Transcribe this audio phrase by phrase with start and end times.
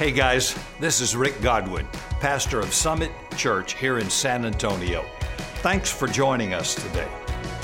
[0.00, 1.86] Hey guys, this is Rick Godwin,
[2.20, 5.04] pastor of Summit Church here in San Antonio.
[5.56, 7.06] Thanks for joining us today.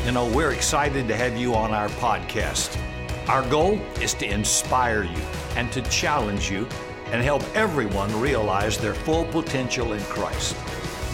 [0.04, 2.78] You know, we're excited to have you on our podcast.
[3.26, 5.22] Our goal is to inspire you
[5.56, 6.68] and to challenge you
[7.06, 10.54] and help everyone realize their full potential in Christ.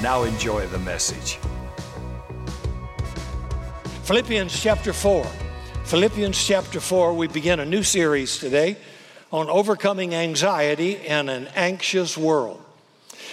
[0.02, 1.38] Now enjoy the message.
[4.02, 5.24] Philippians chapter 4.
[5.84, 8.76] Philippians chapter 4, we begin a new series today
[9.32, 12.62] on overcoming anxiety in an anxious world.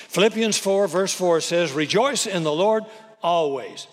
[0.07, 2.83] Philippians 4, verse 4 says, Rejoice in the Lord
[3.21, 3.87] always.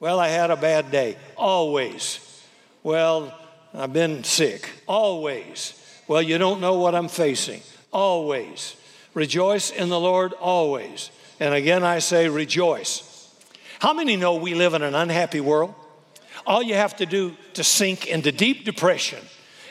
[0.00, 1.16] Well, I had a bad day.
[1.36, 2.20] Always.
[2.82, 3.32] Well,
[3.72, 4.68] I've been sick.
[4.86, 5.80] Always.
[6.06, 7.62] Well, you don't know what I'm facing.
[7.92, 8.76] Always.
[9.14, 11.10] Rejoice in the Lord always.
[11.40, 13.10] And again, I say, rejoice.
[13.78, 15.74] How many know we live in an unhappy world?
[16.46, 19.20] All you have to do to sink into deep depression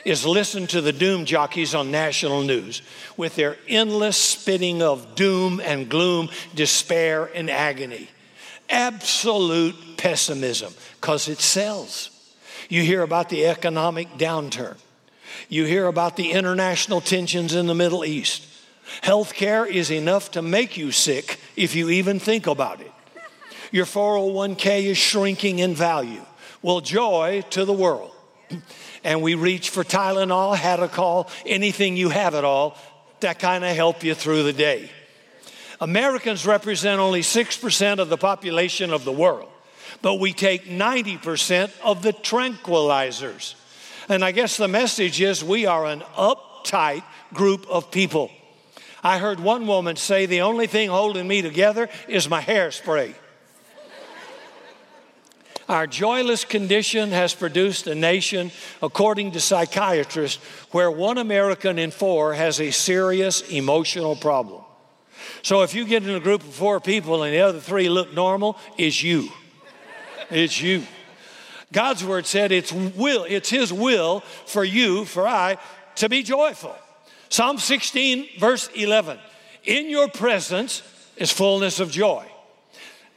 [0.04, 2.82] is listen to the doom jockeys on national news
[3.16, 8.08] with their endless spitting of doom and gloom, despair and agony.
[8.68, 12.10] Absolute pessimism, because it sells.
[12.68, 14.76] You hear about the economic downturn.
[15.48, 18.46] You hear about the international tensions in the Middle East.
[19.02, 22.92] Healthcare is enough to make you sick if you even think about it.
[23.70, 26.22] Your 401k is shrinking in value.
[26.62, 28.13] Well, joy to the world
[29.04, 32.76] and we reach for Tylenol, Hadacol, anything you have at all
[33.20, 34.90] that kind of help you through the day.
[35.80, 39.48] Americans represent only 6% of the population of the world,
[40.02, 43.54] but we take 90% of the tranquilizers.
[44.08, 48.30] And I guess the message is we are an uptight group of people.
[49.02, 53.14] I heard one woman say, The only thing holding me together is my hairspray.
[55.68, 58.50] Our joyless condition has produced a nation,
[58.82, 64.62] according to psychiatrists, where one American in four has a serious emotional problem.
[65.42, 68.12] So if you get in a group of four people and the other three look
[68.12, 69.28] normal, it's you.
[70.30, 70.84] It's you.
[71.72, 75.58] God's word said it's will, it's his will for you, for I,
[75.96, 76.74] to be joyful.
[77.28, 79.18] Psalm 16, verse 11.
[79.64, 80.82] In your presence
[81.16, 82.26] is fullness of joy.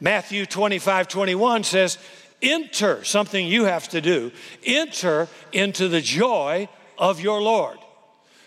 [0.00, 1.98] Matthew 25, 21 says,
[2.42, 4.30] enter, something you have to do,
[4.64, 7.78] enter into the joy of your Lord.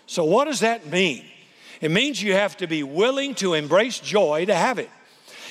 [0.06, 1.24] So, what does that mean?
[1.80, 4.90] It means you have to be willing to embrace joy to have it.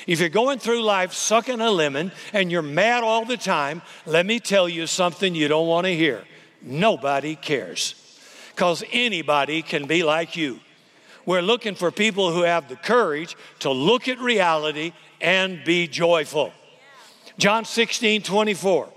[0.07, 4.25] If you're going through life sucking a lemon and you're mad all the time, let
[4.25, 6.23] me tell you something you don't want to hear.
[6.61, 7.95] Nobody cares
[8.55, 10.59] because anybody can be like you.
[11.25, 16.51] We're looking for people who have the courage to look at reality and be joyful.
[17.37, 18.89] John 16, 24.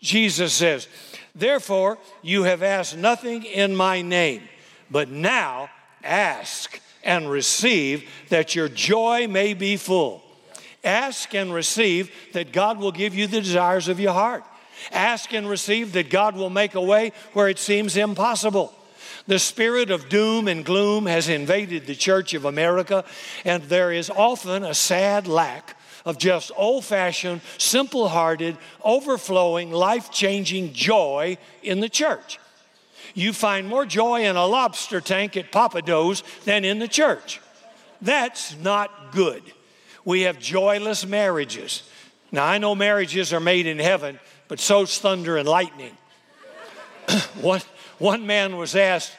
[0.00, 0.88] Jesus says,
[1.34, 4.42] Therefore, you have asked nothing in my name,
[4.90, 5.68] but now
[6.02, 10.22] ask and receive that your joy may be full.
[10.82, 14.44] Ask and receive that God will give you the desires of your heart.
[14.92, 18.72] Ask and receive that God will make a way where it seems impossible.
[19.26, 23.04] The spirit of doom and gloom has invaded the Church of America,
[23.44, 30.10] and there is often a sad lack of just old fashioned, simple hearted, overflowing, life
[30.10, 32.38] changing joy in the church.
[33.12, 37.40] You find more joy in a lobster tank at Pappadeaux than in the church.
[38.00, 39.42] That's not good.
[40.04, 41.82] We have joyless marriages.
[42.30, 45.96] Now, I know marriages are made in heaven, but so's thunder and lightning.
[47.40, 47.62] one,
[47.98, 49.12] one man was asked,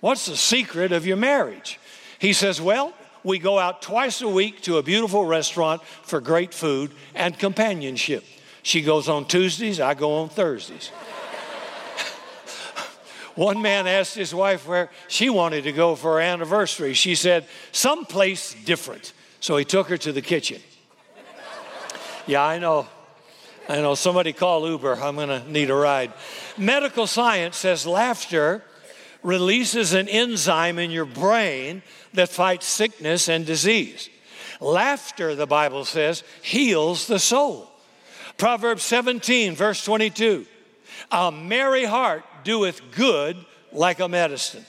[0.00, 1.78] What's the secret of your marriage?
[2.18, 2.92] He says, Well,
[3.26, 8.22] we go out twice a week to a beautiful restaurant for great food and companionship.
[8.62, 10.88] She goes on Tuesdays, I go on Thursdays.
[13.34, 16.94] One man asked his wife where she wanted to go for her anniversary.
[16.94, 19.12] She said, someplace different.
[19.40, 20.62] So he took her to the kitchen.
[22.28, 22.86] Yeah, I know.
[23.68, 23.96] I know.
[23.96, 25.02] Somebody call Uber.
[25.02, 26.12] I'm going to need a ride.
[26.56, 28.62] Medical science says laughter
[29.26, 31.82] releases an enzyme in your brain
[32.14, 34.08] that fights sickness and disease.
[34.60, 37.68] Laughter, the Bible says, heals the soul.
[38.38, 40.46] Proverbs 17, verse 22
[41.10, 43.36] A merry heart doeth good
[43.72, 44.64] like a medicine.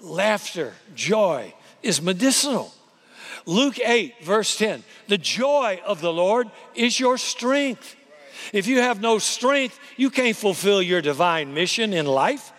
[0.00, 1.52] Laughter, joy
[1.82, 2.72] is medicinal.
[3.44, 7.96] Luke 8, verse 10 The joy of the Lord is your strength.
[8.54, 12.53] If you have no strength, you can't fulfill your divine mission in life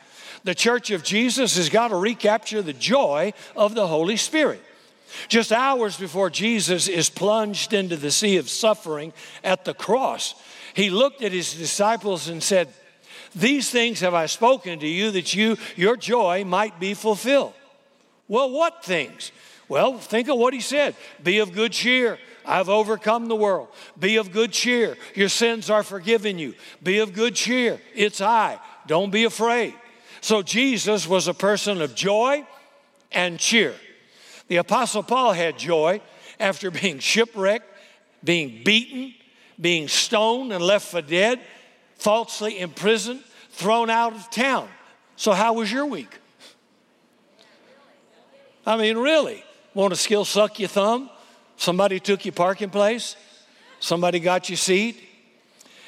[0.45, 4.61] the church of Jesus has got to recapture the joy of the Holy Spirit.
[5.27, 9.11] Just hours before Jesus is plunged into the sea of suffering
[9.43, 10.35] at the cross,
[10.73, 12.69] he looked at his disciples and said,
[13.35, 17.53] These things have I spoken to you that you, your joy might be fulfilled.
[18.27, 19.31] Well, what things?
[19.67, 22.19] Well, think of what he said Be of good cheer.
[22.47, 23.69] I've overcome the world.
[23.97, 24.95] Be of good cheer.
[25.15, 26.53] Your sins are forgiven you.
[26.83, 27.81] Be of good cheer.
[27.95, 28.59] It's I.
[28.85, 29.73] Don't be afraid.
[30.25, 32.47] So Jesus was a person of joy
[33.11, 33.75] and cheer.
[34.47, 36.01] The Apostle Paul had joy
[36.39, 37.67] after being shipwrecked,
[38.23, 39.13] being beaten,
[39.61, 41.41] being stoned and left for dead,
[41.97, 44.67] falsely imprisoned, thrown out of town.
[45.15, 46.17] So, how was your week?
[48.65, 49.43] I mean, really?
[49.75, 51.11] Want to skill suck your thumb?
[51.55, 53.15] Somebody took your parking place?
[53.79, 54.99] Somebody got your seat?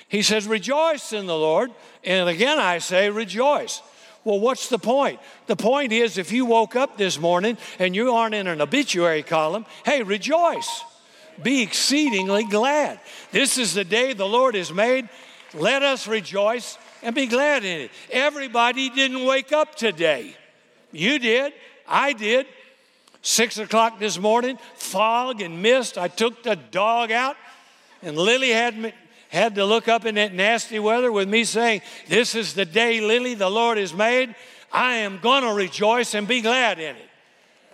[0.10, 1.72] He says, Rejoice in the Lord.
[2.04, 3.82] And again, I say, Rejoice.
[4.28, 5.22] Well, what's the point?
[5.46, 9.24] The point is, if you woke up this morning and you aren't in an obituary
[9.24, 10.84] column, hey, rejoice.
[11.42, 13.00] Be exceedingly glad.
[13.32, 15.08] This is the day the Lord has made.
[15.54, 17.92] Let us rejoice and be glad in it.
[18.12, 20.36] Everybody didn't wake up today.
[20.92, 21.54] You did.
[21.88, 22.48] I did.
[23.22, 25.98] Six o'clock this morning, fog and mist.
[25.98, 27.38] I took the dog out,
[28.02, 28.92] and Lily had me,
[29.38, 33.00] had to look up in that nasty weather with me saying, This is the day,
[33.00, 34.36] Lily, the Lord has made.
[34.72, 37.10] I am going to rejoice and be glad in it.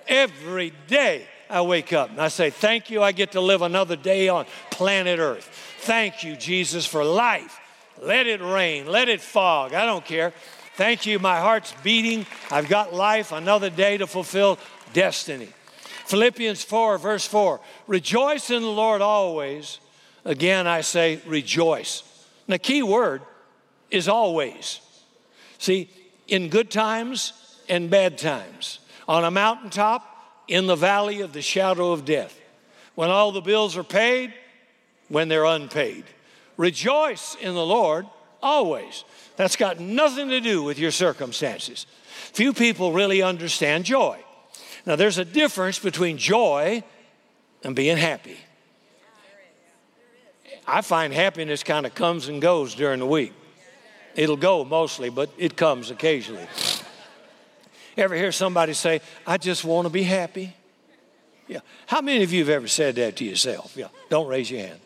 [0.08, 3.96] Every day I wake up and I say, Thank you, I get to live another
[3.96, 5.50] day on planet Earth.
[5.80, 7.60] Thank you, Jesus, for life.
[8.02, 10.34] Let it rain, let it fog, I don't care.
[10.76, 12.26] Thank you, my heart's beating.
[12.50, 14.58] I've got life, another day to fulfill
[14.92, 15.50] destiny.
[16.06, 19.80] Philippians 4, verse 4 Rejoice in the Lord always.
[20.26, 22.04] Again, I say rejoice.
[22.48, 23.22] And the key word
[23.92, 24.80] is always.
[25.58, 25.90] See,
[26.28, 27.34] in good times
[27.70, 30.10] and bad times, on a mountaintop,
[30.48, 32.40] in the valley of the shadow of death,
[32.96, 34.34] when all the bills are paid,
[35.10, 36.04] when they're unpaid.
[36.58, 38.06] Rejoice in the Lord
[38.42, 39.04] always.
[39.36, 41.86] That's got nothing to do with your circumstances.
[42.34, 44.24] Few people really understand joy.
[44.86, 46.84] Now, there's a difference between joy
[47.64, 48.38] and being happy.
[50.68, 53.34] I find happiness kind of comes and goes during the week.
[54.16, 56.48] It'll go mostly, but it comes occasionally.
[57.98, 60.56] Ever hear somebody say, I just want to be happy?
[61.48, 61.60] Yeah.
[61.86, 63.76] How many of you have ever said that to yourself?
[63.76, 63.88] Yeah.
[64.10, 64.80] Don't raise your hand.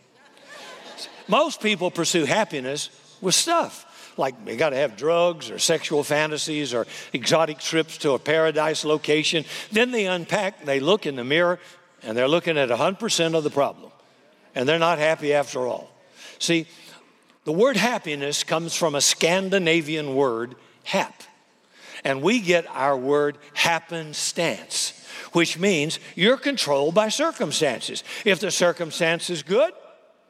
[1.27, 2.89] Most people pursue happiness
[3.21, 3.83] with stuff
[4.17, 8.83] like they got to have drugs or sexual fantasies or exotic trips to a paradise
[8.83, 9.45] location.
[9.71, 11.59] Then they unpack, they look in the mirror,
[12.01, 13.91] and they're looking at 100% of the problem.
[14.57, 15.87] And they're not happy after all.
[16.39, 16.65] See,
[17.43, 21.21] the word happiness comes from a Scandinavian word, hap.
[22.03, 24.99] And we get our word happenstance,
[25.33, 28.03] which means you're controlled by circumstances.
[28.25, 29.73] If the circumstance is good,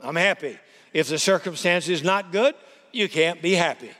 [0.03, 0.59] I'm happy.
[0.91, 2.53] If the circumstance is not good,
[2.91, 3.91] you can't be happy.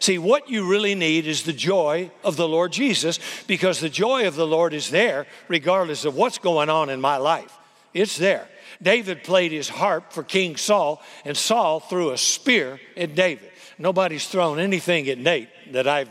[0.00, 4.26] See, what you really need is the joy of the Lord Jesus because the joy
[4.26, 7.52] of the Lord is there regardless of what's going on in my life.
[7.92, 8.48] It's there.
[8.82, 13.50] David played his harp for King Saul, and Saul threw a spear at David.
[13.78, 16.10] Nobody's thrown anything at Nate that I've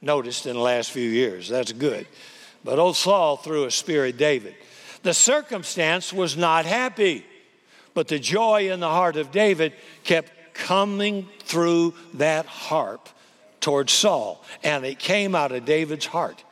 [0.00, 1.48] noticed in the last few years.
[1.48, 2.06] That's good.
[2.64, 4.54] But old Saul threw a spear at David.
[5.02, 7.24] The circumstance was not happy,
[7.94, 9.72] but the joy in the heart of David
[10.04, 13.08] kept coming through that harp
[13.60, 16.42] towards Saul, and it came out of David's heart.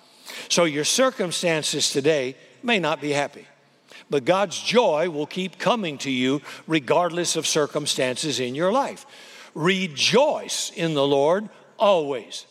[0.49, 3.47] So your circumstances today may not be happy,
[4.11, 9.07] but God's joy will keep coming to you regardless of circumstances in your life.
[9.55, 12.47] Rejoice in the Lord always.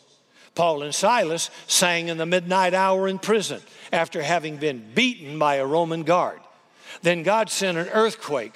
[0.56, 5.56] Paul and Silas sang in the midnight hour in prison after having been beaten by
[5.56, 6.40] a Roman guard.
[7.02, 8.54] Then God sent an earthquake.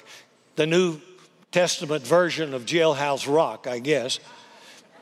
[0.56, 1.00] The New
[1.50, 4.20] Testament version of Jailhouse Rock, I guess.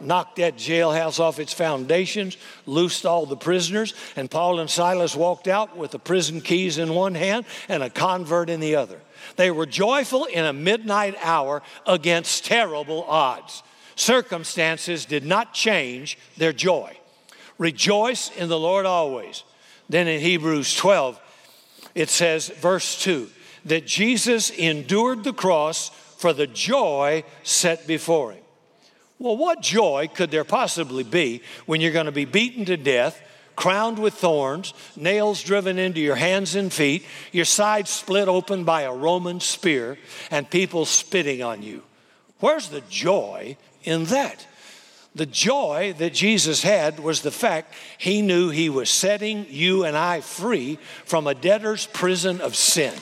[0.00, 2.37] Knocked that jailhouse off its foundations,
[2.67, 6.95] loosed all the prisoners, and Paul and Silas walked out with the prison keys in
[6.95, 9.00] one hand and a convert in the other.
[9.37, 13.62] They were joyful in a midnight hour against terrible odds.
[13.97, 16.97] Circumstances did not change their joy.
[17.59, 19.45] Rejoice in the Lord always.
[19.88, 21.19] Then in Hebrews 12,
[21.95, 23.31] it says, verse 2,
[23.65, 28.43] that Jesus endured the cross for the joy set before him.
[29.18, 33.23] Well, what joy could there possibly be when you're going to be beaten to death,
[33.56, 38.82] crowned with thorns, nails driven into your hands and feet, your side split open by
[38.82, 39.96] a Roman spear,
[40.30, 41.82] and people spitting on you?
[42.40, 44.46] Where's the joy in that?
[45.14, 49.96] The joy that Jesus had was the fact he knew he was setting you and
[49.96, 52.92] I free from a debtor's prison of sin,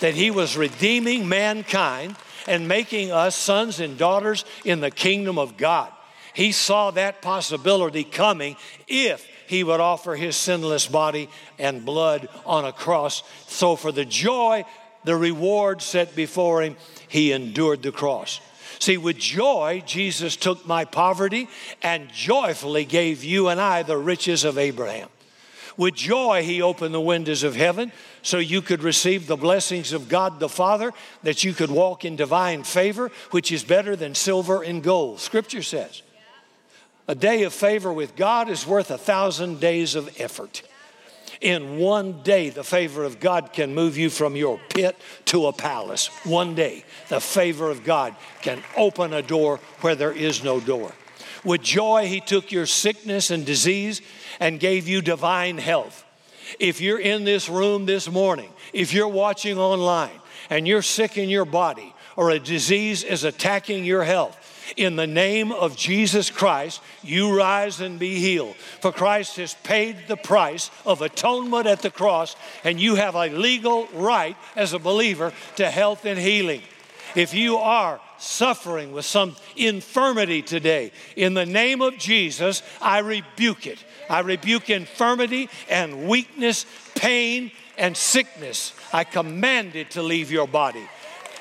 [0.00, 5.56] that he was redeeming mankind and making us sons and daughters in the kingdom of
[5.56, 5.90] God.
[6.34, 8.56] He saw that possibility coming
[8.88, 13.22] if he would offer his sinless body and blood on a cross.
[13.46, 14.64] So, for the joy,
[15.04, 16.76] the reward set before him,
[17.08, 18.40] he endured the cross.
[18.80, 21.48] See, with joy, Jesus took my poverty
[21.82, 25.08] and joyfully gave you and I the riches of Abraham.
[25.76, 27.90] With joy, he opened the windows of heaven
[28.22, 32.16] so you could receive the blessings of God the Father, that you could walk in
[32.16, 35.20] divine favor, which is better than silver and gold.
[35.20, 36.02] Scripture says.
[37.06, 40.62] A day of favor with God is worth a thousand days of effort.
[41.40, 45.52] In one day, the favor of God can move you from your pit to a
[45.52, 46.06] palace.
[46.24, 50.92] One day, the favor of God can open a door where there is no door.
[51.44, 54.00] With joy, He took your sickness and disease
[54.40, 56.04] and gave you divine health.
[56.58, 60.20] If you're in this room this morning, if you're watching online
[60.50, 64.40] and you're sick in your body or a disease is attacking your health,
[64.76, 68.56] in the name of Jesus Christ, you rise and be healed.
[68.80, 72.34] For Christ has paid the price of atonement at the cross,
[72.64, 76.62] and you have a legal right as a believer to health and healing.
[77.14, 83.66] If you are suffering with some infirmity today, in the name of Jesus, I rebuke
[83.66, 83.78] it.
[84.10, 88.72] I rebuke infirmity and weakness, pain and sickness.
[88.92, 90.86] I command it to leave your body.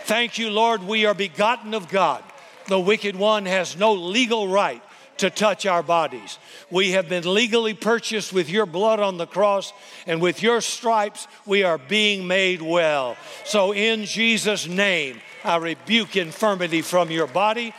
[0.06, 0.84] Thank you, Lord.
[0.84, 2.24] We are begotten of God.
[2.68, 4.82] The wicked one has no legal right
[5.18, 6.40] to touch our bodies.
[6.70, 9.72] We have been legally purchased with your blood on the cross,
[10.08, 13.16] and with your stripes, we are being made well.
[13.46, 17.74] So, in Jesus' name, I rebuke infirmity from your body,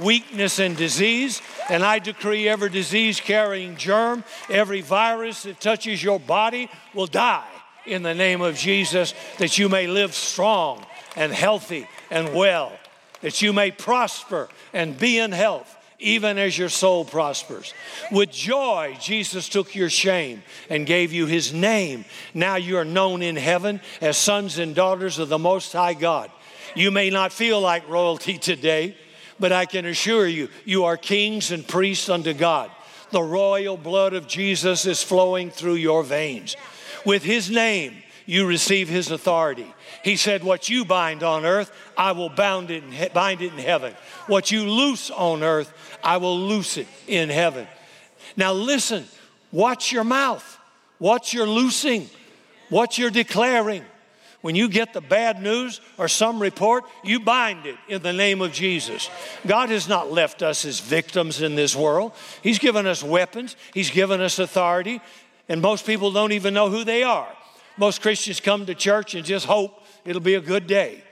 [0.00, 6.20] weakness and disease, and I decree every disease carrying germ, every virus that touches your
[6.20, 7.48] body will die
[7.86, 10.84] in the name of Jesus, that you may live strong
[11.16, 12.72] and healthy and well
[13.20, 17.74] that you may prosper and be in health, even as your soul prospers.
[18.10, 22.04] With joy, Jesus took your shame and gave you his name.
[22.32, 26.30] Now you are known in heaven as sons and daughters of the Most High God.
[26.74, 28.96] You may not feel like royalty today,
[29.38, 32.70] but I can assure you, you are kings and priests unto God.
[33.10, 36.56] The royal blood of Jesus is flowing through your veins.
[37.04, 39.74] With his name, you receive his authority.
[40.04, 43.58] He said, What you bind on earth, I will bound it in, bind it in
[43.58, 43.94] heaven.
[44.26, 45.72] What you loose on earth,
[46.04, 47.66] I will loose it in heaven.
[48.36, 49.04] Now listen,
[49.50, 50.58] watch your mouth,
[50.98, 52.08] what you're loosing,
[52.68, 53.84] what you're declaring.
[54.42, 58.40] When you get the bad news or some report, you bind it in the name
[58.40, 59.10] of Jesus.
[59.46, 62.12] God has not left us as victims in this world.
[62.42, 65.00] He's given us weapons, He's given us authority,
[65.48, 67.28] and most people don't even know who they are.
[67.76, 71.02] Most Christians come to church and just hope it'll be a good day.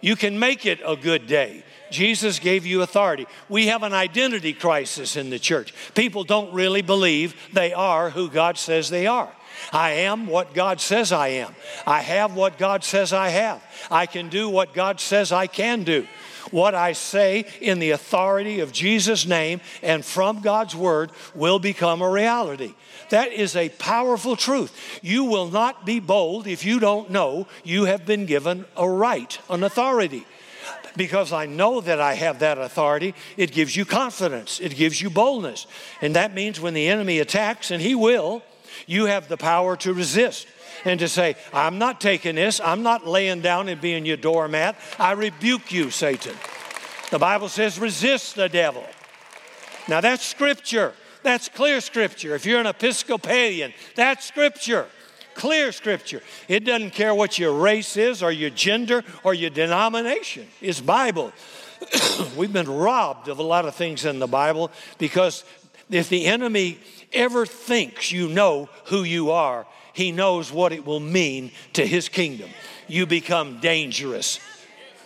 [0.00, 1.62] You can make it a good day.
[1.90, 3.26] Jesus gave you authority.
[3.48, 5.74] We have an identity crisis in the church.
[5.94, 9.30] People don't really believe they are who God says they are.
[9.72, 11.54] I am what God says I am.
[11.86, 13.62] I have what God says I have.
[13.90, 16.06] I can do what God says I can do.
[16.50, 22.02] What I say in the authority of Jesus' name and from God's word will become
[22.02, 22.74] a reality.
[23.10, 25.00] That is a powerful truth.
[25.02, 29.38] You will not be bold if you don't know you have been given a right,
[29.48, 30.26] an authority.
[30.96, 35.08] Because I know that I have that authority, it gives you confidence, it gives you
[35.08, 35.66] boldness.
[36.00, 38.42] And that means when the enemy attacks, and he will,
[38.86, 40.46] you have the power to resist
[40.84, 44.76] and to say, I'm not taking this, I'm not laying down and being your doormat.
[44.98, 46.34] I rebuke you, Satan.
[47.10, 48.84] The Bible says, resist the devil.
[49.88, 50.94] Now that's scripture.
[51.22, 52.34] That's clear scripture.
[52.34, 54.86] If you're an Episcopalian, that's scripture.
[55.34, 56.22] Clear scripture.
[56.48, 60.46] It doesn't care what your race is or your gender or your denomination.
[60.60, 61.32] It's Bible.
[62.36, 65.44] We've been robbed of a lot of things in the Bible because
[65.90, 66.78] if the enemy
[67.12, 72.08] ever thinks you know who you are, he knows what it will mean to his
[72.08, 72.50] kingdom.
[72.88, 74.40] You become dangerous.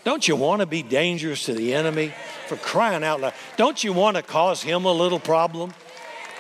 [0.05, 2.13] Don't you want to be dangerous to the enemy?
[2.47, 3.33] For crying out loud.
[3.57, 5.73] Don't you want to cause him a little problem?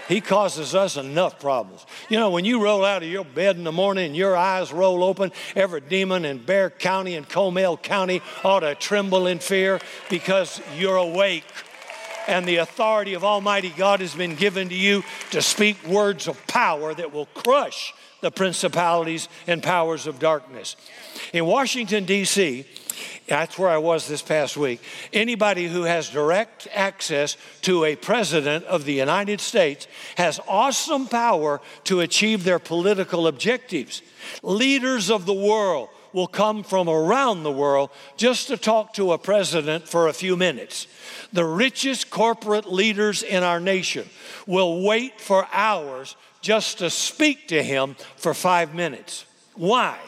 [0.06, 1.86] He causes us enough problems.
[2.10, 4.70] You know, when you roll out of your bed in the morning and your eyes
[4.70, 9.80] roll open, every demon in Bexar County and Comal County ought to tremble in fear
[10.10, 11.44] because you're awake.
[12.26, 16.46] And the authority of Almighty God has been given to you to speak words of
[16.46, 20.76] power that will crush the principalities and powers of darkness.
[21.34, 22.64] In Washington, D.C.,
[23.26, 24.80] that's where I was this past week.
[25.12, 31.60] Anybody who has direct access to a president of the United States has awesome power
[31.84, 34.02] to achieve their political objectives.
[34.42, 39.18] Leaders of the world will come from around the world just to talk to a
[39.18, 40.86] president for a few minutes.
[41.32, 44.08] The richest corporate leaders in our nation
[44.46, 49.26] will wait for hours just to speak to him for five minutes.
[49.56, 49.98] Why?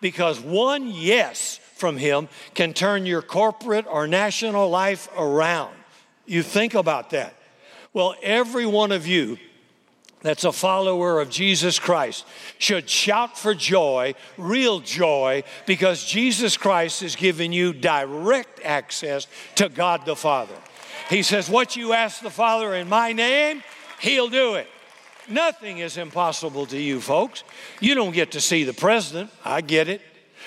[0.00, 5.74] Because one yes from him can turn your corporate or national life around.
[6.26, 7.34] You think about that.
[7.92, 9.38] Well, every one of you
[10.22, 12.26] that's a follower of Jesus Christ
[12.58, 19.68] should shout for joy, real joy, because Jesus Christ has given you direct access to
[19.68, 20.56] God the Father.
[21.10, 23.62] He says, What you ask the Father in my name,
[24.00, 24.68] He'll do it.
[25.28, 27.44] Nothing is impossible to you, folks.
[27.80, 30.00] You don't get to see the president, I get it.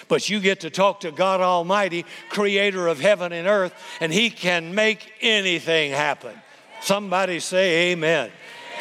[0.07, 4.29] But you get to talk to God Almighty, creator of heaven and earth, and He
[4.29, 6.33] can make anything happen.
[6.81, 8.31] Somebody say, Amen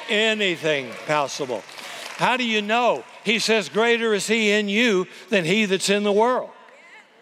[0.08, 1.62] anything possible.
[2.16, 3.04] How do you know?
[3.24, 6.50] He says, Greater is He in you than He that's in the world.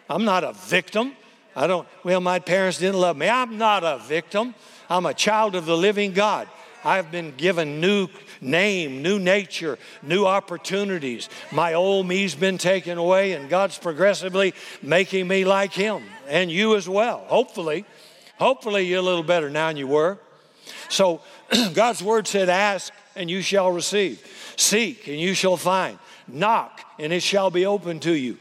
[0.08, 1.12] I'm not a victim.
[1.54, 3.28] I don't, well, my parents didn't love me.
[3.28, 4.54] I'm not a victim.
[4.88, 6.48] I'm a child of the living God.
[6.84, 8.08] I've been given new
[8.40, 11.28] name, new nature, new opportunities.
[11.50, 16.76] My old me's been taken away, and God's progressively making me like Him, and you
[16.76, 17.24] as well.
[17.26, 17.84] Hopefully,
[18.38, 20.18] hopefully you're a little better now than you were.
[20.88, 21.20] So
[21.74, 24.24] God's word said, Ask and you shall receive,
[24.56, 25.98] seek and you shall find,
[26.28, 28.38] knock and it shall be open to you.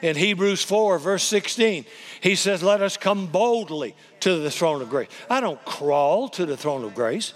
[0.00, 1.84] In Hebrews 4, verse 16,
[2.20, 5.08] he says, Let us come boldly to the throne of grace.
[5.28, 7.34] I don't crawl to the throne of grace.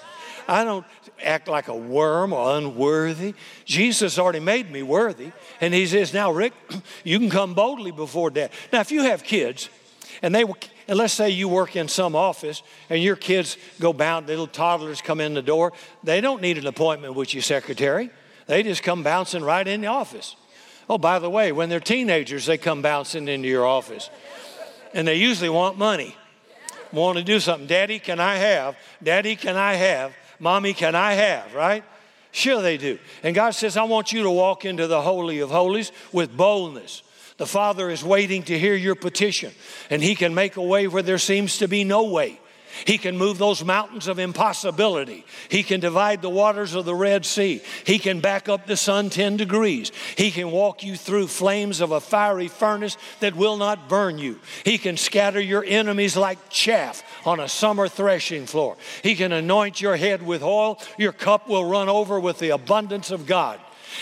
[0.49, 0.87] I don't
[1.23, 3.35] act like a worm or unworthy.
[3.65, 5.33] Jesus already made me worthy.
[5.61, 6.53] And he says, Now, Rick,
[7.05, 8.51] you can come boldly before dad.
[8.73, 9.69] Now, if you have kids
[10.23, 10.45] and they
[10.89, 15.01] and let's say you work in some office and your kids go bound, little toddlers
[15.01, 15.73] come in the door.
[16.05, 18.11] They don't need an appointment with your secretary.
[18.47, 20.37] They just come bouncing right in the office.
[20.89, 24.09] Oh, by the way, when they're teenagers, they come bouncing into your office.
[24.95, 26.17] And they usually want money,
[26.93, 27.67] want to do something.
[27.67, 28.77] Daddy, can I have?
[29.03, 30.15] Daddy, can I have?
[30.39, 31.53] Mommy, can I have?
[31.55, 31.83] Right?
[32.31, 32.99] Sure, they do.
[33.25, 37.03] And God says, I want you to walk into the Holy of Holies with boldness.
[37.37, 39.53] The Father is waiting to hear your petition,
[39.91, 42.41] and He can make a way where there seems to be no way.
[42.85, 45.25] He can move those mountains of impossibility.
[45.49, 47.63] He can divide the waters of the Red Sea.
[47.85, 49.93] He can back up the sun 10 degrees.
[50.17, 54.39] He can walk you through flames of a fiery furnace that will not burn you.
[54.65, 58.77] He can scatter your enemies like chaff on a summer threshing floor.
[59.03, 60.79] He can anoint your head with oil.
[60.99, 63.59] Your cup will run over with the abundance of God.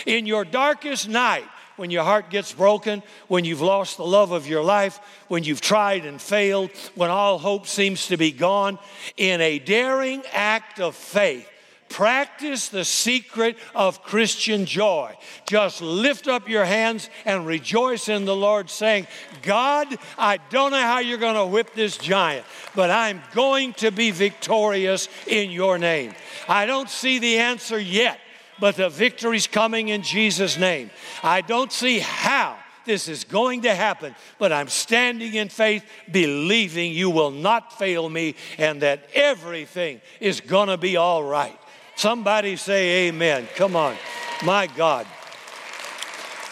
[0.07, 1.45] In your darkest night,
[1.77, 5.61] when your heart gets broken, when you've lost the love of your life, when you've
[5.61, 8.79] tried and failed, when all hope seems to be gone,
[9.17, 11.49] in a daring act of faith,
[11.89, 15.15] practice the secret of Christian joy.
[15.47, 19.07] Just lift up your hands and rejoice in the Lord, saying,
[19.43, 19.87] God,
[20.19, 24.11] I don't know how you're going to whip this giant, but I'm going to be
[24.11, 26.15] victorious in your name.
[26.49, 28.19] I don't see the answer yet
[28.59, 30.91] but the victory's coming in Jesus' name.
[31.23, 36.93] I don't see how this is going to happen, but I'm standing in faith, believing
[36.93, 41.59] you will not fail me and that everything is going to be all right.
[41.97, 43.49] Somebody say amen.
[43.57, 43.97] Come on.
[44.45, 45.07] My God.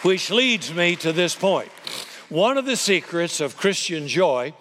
[0.02, 1.70] Which leads me to this point.
[2.28, 4.54] One of the secrets of Christian joy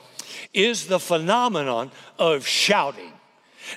[0.54, 3.14] is the phenomenon of shouting.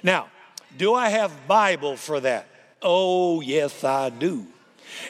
[0.03, 0.29] Now,
[0.77, 2.49] do I have Bible for that?
[2.85, 4.47] Oh, yes, I do.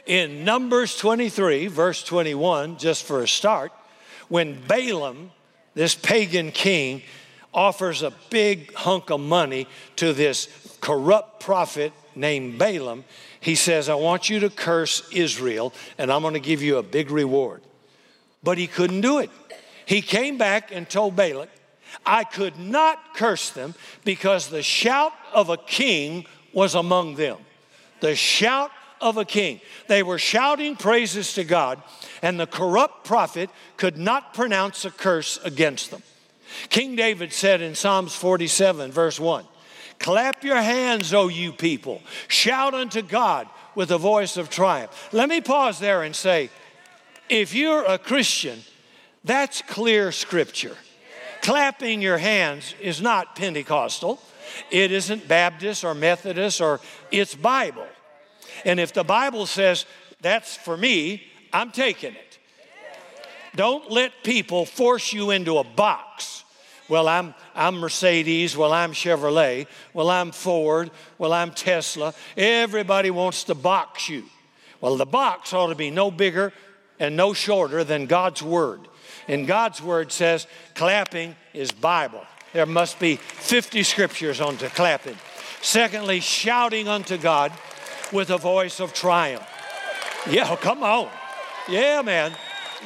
[0.06, 3.72] In Numbers 23, verse 21, just for a start,
[4.28, 5.32] when Balaam,
[5.74, 7.02] this pagan king,
[7.52, 13.04] offers a big hunk of money to this corrupt prophet named Balaam,
[13.40, 16.82] he says, I want you to curse Israel and I'm going to give you a
[16.82, 17.60] big reward.
[18.42, 19.30] But he couldn't do it.
[19.84, 21.50] He came back and told Balak,
[22.06, 27.38] I could not curse them because the shout of a king was among them
[28.00, 29.60] the shout of a king.
[29.86, 31.82] They were shouting praises to God,
[32.22, 36.02] and the corrupt prophet could not pronounce a curse against them.
[36.68, 39.44] King David said in Psalms 47, verse 1
[39.98, 45.08] Clap your hands, O you people, shout unto God with a voice of triumph.
[45.12, 46.50] Let me pause there and say,
[47.28, 48.60] if you're a Christian,
[49.24, 50.76] that's clear scripture.
[51.42, 54.20] Clapping your hands is not Pentecostal.
[54.70, 56.80] It isn't Baptist or Methodist or
[57.10, 57.86] it's Bible.
[58.64, 59.86] And if the Bible says
[60.20, 62.38] that's for me, I'm taking it.
[63.56, 66.44] Don't let people force you into a box.
[66.88, 68.56] Well, I'm, I'm Mercedes.
[68.56, 69.66] Well, I'm Chevrolet.
[69.92, 70.90] Well, I'm Ford.
[71.18, 72.14] Well, I'm Tesla.
[72.36, 74.24] Everybody wants to box you.
[74.80, 76.52] Well, the box ought to be no bigger
[76.98, 78.80] and no shorter than God's Word.
[79.28, 82.24] And God's Word says clapping is Bible.
[82.54, 85.18] There must be 50 scriptures on to clapping.
[85.60, 87.52] Secondly, shouting unto God
[88.12, 89.44] with a voice of triumph.
[90.30, 91.10] Yeah, come on.
[91.68, 92.32] Yeah, man.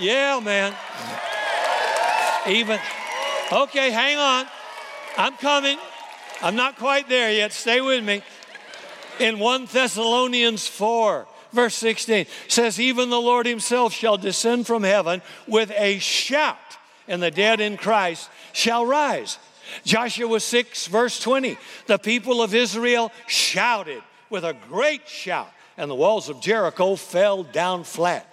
[0.00, 0.74] Yeah, man.
[2.48, 2.80] Even,
[3.52, 4.46] okay, hang on.
[5.18, 5.78] I'm coming.
[6.40, 7.52] I'm not quite there yet.
[7.52, 8.22] Stay with me.
[9.20, 15.20] In 1 Thessalonians 4, verse 16 says, Even the Lord himself shall descend from heaven
[15.46, 16.56] with a shout,
[17.06, 19.38] and the dead in Christ shall rise.
[19.84, 25.94] Joshua 6, verse 20, the people of Israel shouted with a great shout, and the
[25.94, 28.32] walls of Jericho fell down flat.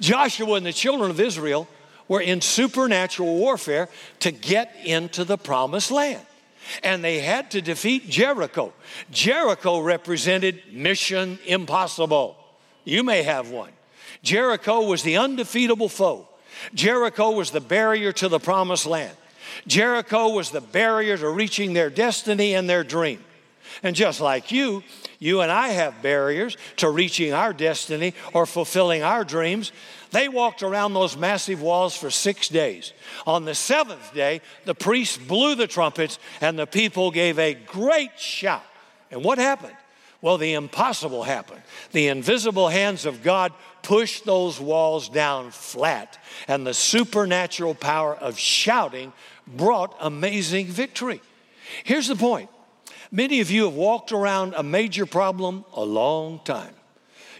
[0.00, 1.68] Joshua and the children of Israel
[2.08, 3.88] were in supernatural warfare
[4.20, 6.24] to get into the promised land.
[6.82, 8.72] And they had to defeat Jericho.
[9.10, 12.36] Jericho represented mission impossible.
[12.84, 13.70] You may have one.
[14.22, 16.28] Jericho was the undefeatable foe.
[16.74, 19.16] Jericho was the barrier to the promised land.
[19.66, 23.24] Jericho was the barrier to reaching their destiny and their dream.
[23.82, 24.82] And just like you,
[25.18, 29.72] you and I have barriers to reaching our destiny or fulfilling our dreams.
[30.10, 32.92] They walked around those massive walls for six days.
[33.26, 38.18] On the seventh day, the priests blew the trumpets and the people gave a great
[38.18, 38.64] shout.
[39.10, 39.76] And what happened?
[40.22, 41.62] Well, the impossible happened.
[41.92, 48.38] The invisible hands of God pushed those walls down flat, and the supernatural power of
[48.38, 49.14] shouting
[49.46, 51.20] brought amazing victory.
[51.84, 52.50] Here's the point
[53.10, 56.74] many of you have walked around a major problem a long time.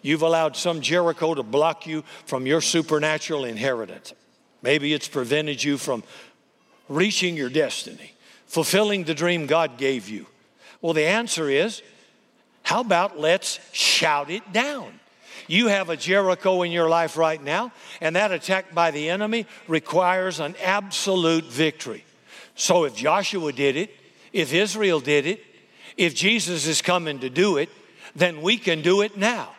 [0.03, 4.15] You've allowed some Jericho to block you from your supernatural inheritance.
[4.63, 6.03] Maybe it's prevented you from
[6.89, 8.13] reaching your destiny,
[8.47, 10.27] fulfilling the dream God gave you.
[10.81, 11.83] Well, the answer is
[12.63, 15.00] how about let's shout it down?
[15.51, 19.47] You have a Jericho in your life right now, and that attack by the enemy
[19.67, 22.05] requires an absolute victory.
[22.55, 23.91] So if Joshua did it,
[24.33, 25.45] if Israel did it,
[25.97, 27.69] if Jesus is coming to do it,
[28.15, 29.51] then we can do it now.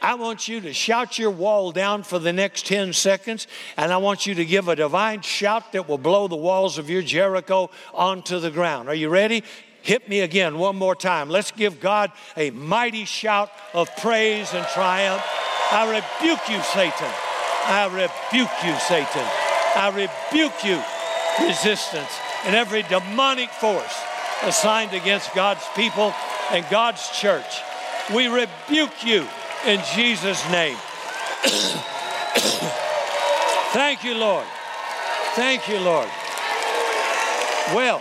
[0.00, 3.96] I want you to shout your wall down for the next 10 seconds, and I
[3.96, 7.70] want you to give a divine shout that will blow the walls of your Jericho
[7.92, 8.88] onto the ground.
[8.88, 9.42] Are you ready?
[9.84, 11.28] Hit me again one more time.
[11.28, 15.22] Let's give God a mighty shout of praise and triumph.
[15.70, 17.12] I rebuke you, Satan.
[17.66, 19.28] I rebuke you, Satan.
[19.76, 20.82] I rebuke you,
[21.46, 22.08] resistance,
[22.46, 23.94] and every demonic force
[24.44, 26.14] assigned against God's people
[26.50, 27.60] and God's church.
[28.14, 29.28] We rebuke you
[29.66, 30.78] in Jesus' name.
[33.74, 34.46] Thank you, Lord.
[35.34, 36.08] Thank you, Lord.
[37.74, 38.00] Well,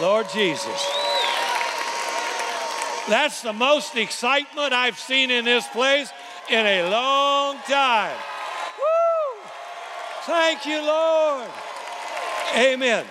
[0.00, 0.86] Lord Jesus.
[3.08, 6.10] That's the most excitement I've seen in this place
[6.48, 8.16] in a long time.
[8.78, 9.42] Woo!
[10.22, 11.50] Thank you, Lord.
[12.56, 13.04] Amen.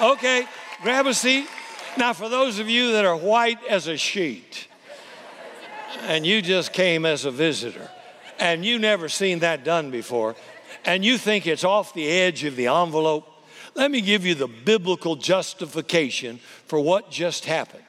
[0.00, 0.46] Okay,
[0.82, 1.48] grab a seat.
[1.96, 4.68] Now, for those of you that are white as a sheet,
[6.02, 7.90] and you just came as a visitor,
[8.38, 10.36] and you never seen that done before,
[10.84, 13.26] and you think it's off the edge of the envelope,
[13.74, 17.84] let me give you the biblical justification for what just happened.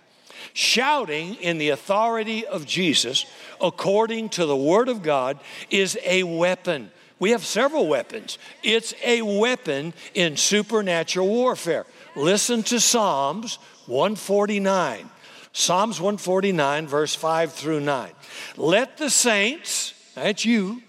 [0.54, 3.26] Shouting in the authority of Jesus,
[3.60, 6.92] according to the Word of God, is a weapon.
[7.20, 8.38] We have several weapons.
[8.64, 11.86] It's a weapon in supernatural warfare.
[12.16, 15.10] Listen to Psalms 149.
[15.54, 18.12] Psalms 149, verse 5 through 9.
[18.58, 20.82] Let the saints, that's you,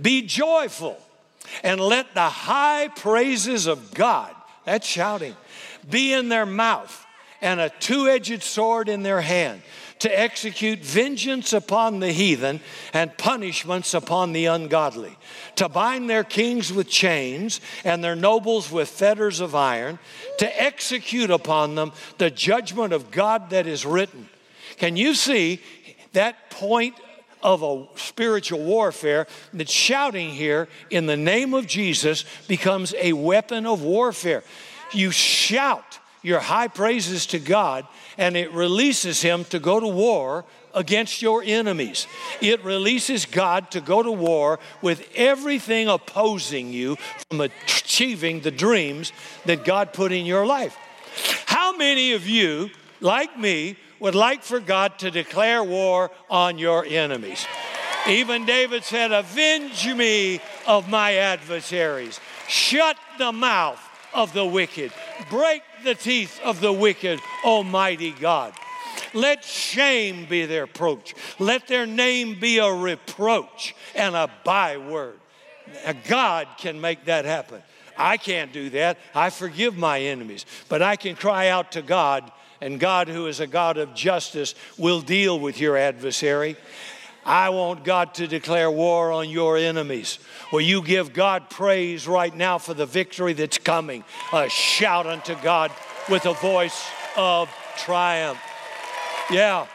[0.00, 0.98] be joyful
[1.62, 4.34] and let the high praises of God,
[4.64, 5.36] that's shouting,
[5.88, 7.06] be in their mouth
[7.40, 9.62] and a two edged sword in their hand
[10.02, 12.60] to execute vengeance upon the heathen
[12.92, 15.16] and punishments upon the ungodly,
[15.54, 20.00] to bind their kings with chains and their nobles with fetters of iron,
[20.38, 24.28] to execute upon them the judgment of God that is written.
[24.76, 25.60] Can you see
[26.14, 26.96] that point
[27.42, 33.66] of a spiritual warfare that shouting here in the name of Jesus becomes a weapon
[33.66, 34.42] of warfare.
[34.92, 40.44] You shout your high praises to God and it releases Him to go to war
[40.74, 42.06] against your enemies.
[42.40, 46.96] It releases God to go to war with everything opposing you
[47.28, 49.12] from achieving the dreams
[49.44, 50.76] that God put in your life.
[51.46, 56.84] How many of you, like me, would like for God to declare war on your
[56.84, 57.46] enemies.
[58.08, 63.80] Even David said, Avenge me of my adversaries, shut the mouth
[64.12, 64.92] of the wicked,
[65.30, 68.52] break the teeth of the wicked, Almighty God.
[69.14, 71.14] Let shame be their approach.
[71.38, 75.18] Let their name be a reproach and a byword.
[76.08, 77.62] God can make that happen.
[77.96, 78.98] I can't do that.
[79.14, 80.44] I forgive my enemies.
[80.68, 82.30] But I can cry out to God,
[82.62, 86.56] and God, who is a God of justice, will deal with your adversary.
[87.26, 90.20] I want God to declare war on your enemies.
[90.52, 94.04] Will you give God praise right now for the victory that's coming?
[94.32, 95.72] A shout unto God
[96.08, 96.84] with a voice
[97.16, 98.40] of triumph.
[99.28, 99.66] Yeah.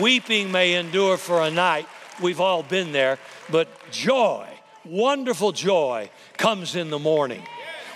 [0.00, 1.88] Weeping may endure for a night.
[2.22, 3.18] We've all been there.
[3.50, 4.46] But joy,
[4.84, 7.42] wonderful joy, comes in the morning.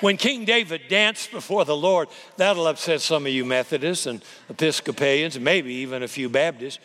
[0.00, 5.38] When King David danced before the Lord, that'll upset some of you Methodists and Episcopalians,
[5.40, 6.78] maybe even a few Baptists.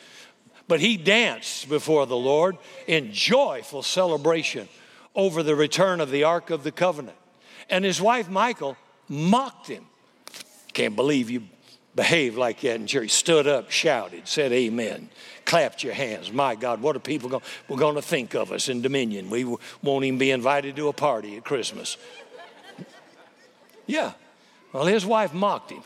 [0.67, 4.69] But he danced before the Lord in joyful celebration
[5.15, 7.17] over the return of the Ark of the Covenant.
[7.69, 8.77] And his wife Michal,
[9.09, 9.85] mocked him.
[10.71, 11.43] Can't believe you
[11.95, 13.11] behaved like that in church.
[13.11, 15.09] Stood up, shouted, said amen,
[15.43, 16.31] clapped your hands.
[16.31, 19.29] My God, what are people going to think of us in Dominion?
[19.29, 19.43] We
[19.83, 21.97] won't even be invited to a party at Christmas.
[23.85, 24.13] Yeah.
[24.73, 25.83] Well, his wife mocked him,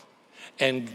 [0.59, 0.89] and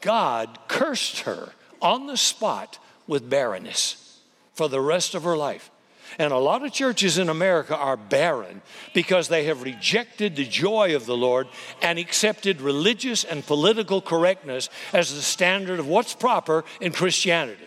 [0.00, 4.20] God cursed her on the spot with barrenness
[4.54, 5.70] for the rest of her life.
[6.18, 8.60] And a lot of churches in America are barren
[8.92, 11.48] because they have rejected the joy of the Lord
[11.80, 17.64] and accepted religious and political correctness as the standard of what's proper in Christianity.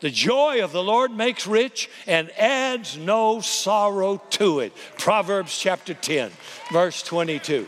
[0.00, 4.72] The joy of the Lord makes rich and adds no sorrow to it.
[4.98, 6.30] Proverbs chapter 10,
[6.72, 7.66] verse 22.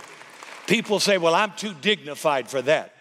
[0.73, 2.95] People say, Well, I'm too dignified for that.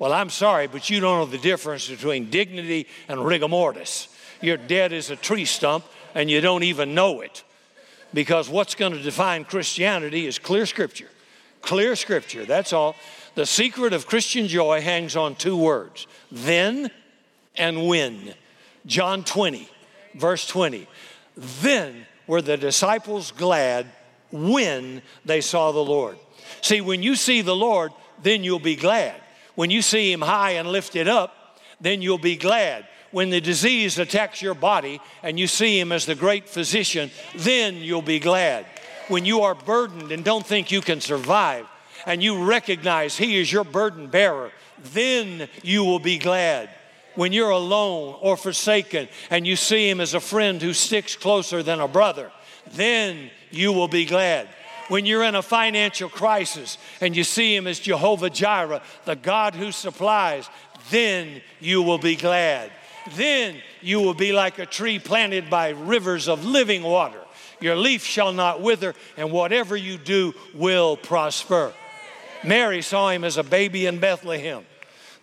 [0.00, 4.08] Well, I'm sorry, but you don't know the difference between dignity and rigor mortis.
[4.40, 5.84] You're dead as a tree stump
[6.16, 7.44] and you don't even know it.
[8.12, 11.10] Because what's going to define Christianity is clear scripture.
[11.60, 12.96] Clear scripture, that's all.
[13.36, 16.90] The secret of Christian joy hangs on two words then
[17.54, 18.34] and when.
[18.84, 19.68] John 20,
[20.16, 20.88] verse 20.
[21.36, 23.86] Then were the disciples glad
[24.32, 26.18] when they saw the Lord.
[26.60, 29.20] See, when you see the Lord, then you'll be glad.
[29.54, 32.86] When you see him high and lifted up, then you'll be glad.
[33.10, 37.76] When the disease attacks your body and you see him as the great physician, then
[37.76, 38.66] you'll be glad.
[39.08, 41.66] When you are burdened and don't think you can survive,
[42.06, 44.50] and you recognize he is your burden bearer,
[44.92, 46.70] then you will be glad.
[47.14, 51.62] When you're alone or forsaken and you see him as a friend who sticks closer
[51.62, 52.32] than a brother,
[52.72, 54.48] then you will be glad
[54.92, 59.54] when you're in a financial crisis and you see Him as Jehovah Jireh, the God
[59.54, 60.50] who supplies,
[60.90, 62.70] then you will be glad.
[63.14, 67.22] Then you will be like a tree planted by rivers of living water.
[67.58, 71.72] Your leaf shall not wither, and whatever you do will prosper.
[72.44, 74.66] Mary saw him as a baby in Bethlehem.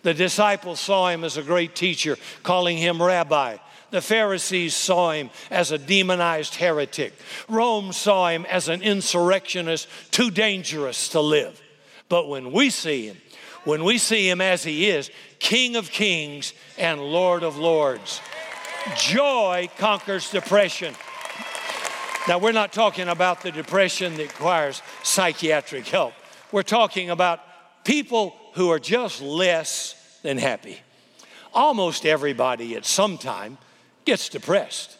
[0.02, 3.58] The disciples saw him as a great teacher, calling him rabbi.
[3.90, 7.12] The Pharisees saw him as a demonized heretic.
[7.48, 11.60] Rome saw him as an insurrectionist too dangerous to live.
[12.08, 13.16] But when we see him,
[13.64, 18.20] when we see him as he is, King of kings and Lord of lords,
[18.96, 20.94] joy conquers depression.
[22.28, 26.12] Now, we're not talking about the depression that requires psychiatric help.
[26.52, 27.40] We're talking about
[27.84, 30.78] people who are just less than happy.
[31.52, 33.58] Almost everybody at some time
[34.10, 34.96] gets depressed.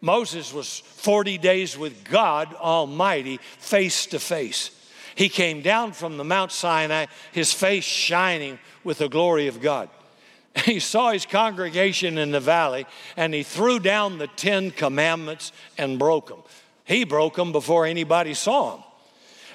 [0.00, 4.70] Moses was 40 days with God Almighty face to face.
[5.16, 9.88] He came down from the Mount Sinai, his face shining with the glory of God.
[10.64, 15.98] He saw his congregation in the valley and he threw down the Ten Commandments and
[15.98, 16.42] broke them.
[16.84, 18.84] He broke them before anybody saw him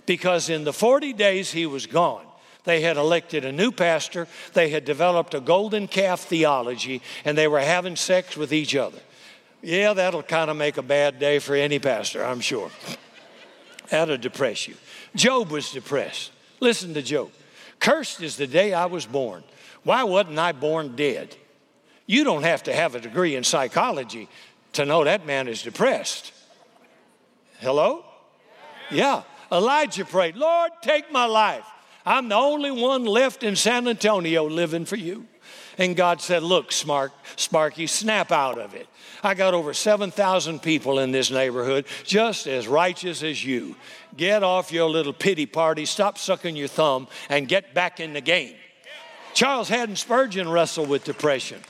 [0.06, 2.25] because in the 40 days he was gone,
[2.63, 7.47] they had elected a new pastor, they had developed a golden calf theology, and they
[7.47, 9.00] were having sex with each other.
[9.62, 12.71] Yeah, that'll kind of make a bad day for any pastor, I'm sure.
[13.89, 14.76] That'll depress you.
[15.15, 16.32] Job was depressed.
[16.60, 17.32] Listen to Job.
[17.80, 19.43] Cursed is the day I was born.
[19.84, 21.36] Why wasn't I born dead?
[22.06, 24.30] You don't have to have a degree in psychology
[24.74, 26.32] to know that man is depressed.
[27.60, 28.06] Hello?
[28.89, 29.24] Yeah.
[29.52, 31.65] Elijah prayed, Lord, take my life.
[32.05, 35.27] I'm the only one left in San Antonio living for you.
[35.77, 38.87] And God said, Look, Spark, Sparky, snap out of it.
[39.23, 43.75] I got over 7,000 people in this neighborhood just as righteous as you.
[44.17, 48.21] Get off your little pity party, stop sucking your thumb, and get back in the
[48.21, 48.55] game.
[49.33, 51.61] Charles Haddon Spurgeon wrestled with depression.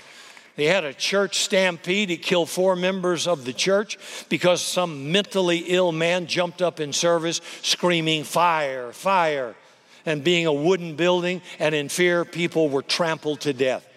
[0.55, 2.09] He had a church stampede.
[2.09, 3.97] He killed four members of the church
[4.29, 9.55] because some mentally ill man jumped up in service screaming, Fire, fire
[10.05, 13.87] and being a wooden building, and in fear, people were trampled to death.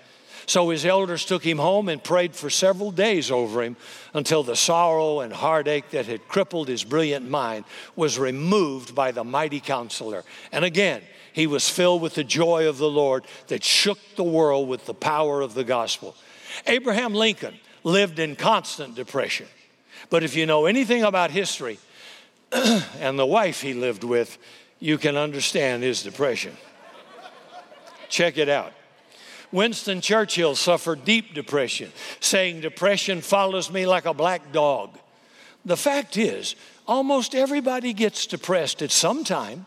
[0.46, 3.76] So his elders took him home and prayed for several days over him
[4.12, 7.64] until the sorrow and heartache that had crippled his brilliant mind
[7.96, 10.22] was removed by the mighty counselor.
[10.52, 14.68] And again, he was filled with the joy of the Lord that shook the world
[14.68, 16.14] with the power of the gospel.
[16.66, 19.46] Abraham Lincoln lived in constant depression.
[20.10, 21.78] But if you know anything about history
[22.52, 24.38] and the wife he lived with,
[24.84, 26.54] you can understand his depression.
[28.10, 28.74] Check it out.
[29.50, 34.98] Winston Churchill suffered deep depression, saying, Depression follows me like a black dog.
[35.64, 36.54] The fact is,
[36.86, 39.64] almost everybody gets depressed at some time,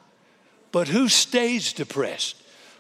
[0.72, 2.36] but who stays depressed?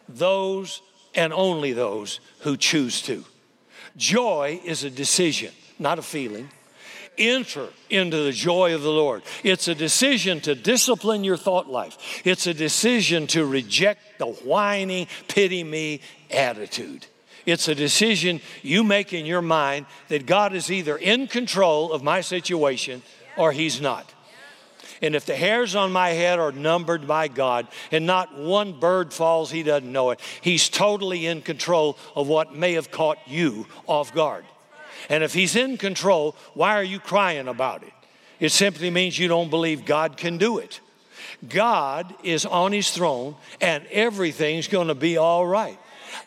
[0.07, 0.83] Those
[1.15, 3.25] and only those who choose to.
[3.95, 6.51] Joy is a decision, not a feeling
[7.17, 9.23] enter into the joy of the Lord.
[9.43, 15.07] It's a decision to discipline your thought life, it's a decision to reject the whining,
[15.27, 16.01] pity me
[16.31, 17.05] attitude.
[17.45, 22.03] It's a decision you make in your mind that God is either in control of
[22.03, 23.01] my situation
[23.37, 24.13] or He's not.
[25.01, 29.13] And if the hairs on my head are numbered by God and not one bird
[29.13, 30.19] falls, He doesn't know it.
[30.41, 34.45] He's totally in control of what may have caught you off guard.
[35.09, 37.93] And if He's in control, why are you crying about it?
[38.39, 40.79] It simply means you don't believe God can do it.
[41.47, 45.77] God is on His throne and everything's going to be all right.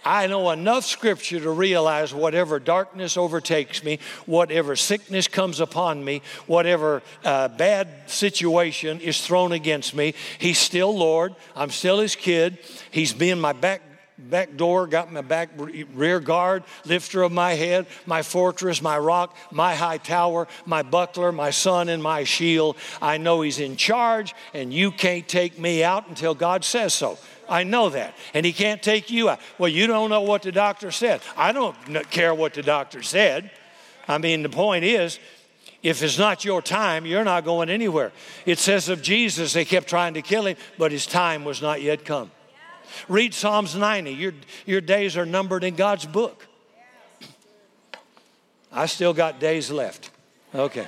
[0.04, 6.22] I know enough scripture to realize whatever darkness overtakes me, whatever sickness comes upon me,
[6.46, 11.34] whatever uh, bad situation is thrown against me, He's still Lord.
[11.56, 12.58] I'm still His kid.
[12.90, 13.82] He's being my back
[14.28, 15.50] back door, got my back
[15.94, 21.32] rear guard, lifter of my head, my fortress, my rock, my high tower, my buckler,
[21.32, 22.76] my sun, and my shield.
[23.00, 27.18] I know He's in charge, and you can't take me out until God says so.
[27.48, 28.14] I know that.
[28.34, 29.40] And He can't take you out.
[29.58, 31.20] Well, you don't know what the doctor said.
[31.36, 31.76] I don't
[32.10, 33.50] care what the doctor said.
[34.06, 35.18] I mean, the point is,
[35.82, 38.12] if it's not your time, you're not going anywhere.
[38.44, 41.80] It says of Jesus, they kept trying to kill him, but his time was not
[41.80, 42.30] yet come.
[43.08, 44.12] Read Psalms 90.
[44.12, 44.32] Your,
[44.66, 46.46] your days are numbered in God's book.
[48.72, 50.10] I still got days left.
[50.54, 50.86] Okay.